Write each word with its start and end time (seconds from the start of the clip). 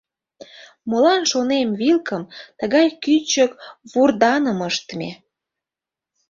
Молан, 0.89 1.21
шонем, 1.31 1.69
вилкым 1.79 2.23
тыгай 2.59 2.87
кӱчык 3.03 3.51
вурданым 3.91 4.59
ыштыме. 4.69 5.11